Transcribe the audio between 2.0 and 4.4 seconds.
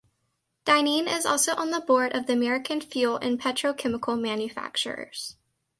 of the American Fuel and Petrochemical